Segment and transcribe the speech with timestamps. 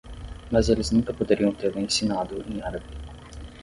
[0.51, 2.85] Mas eles nunca poderiam tê-lo ensinado em árabe.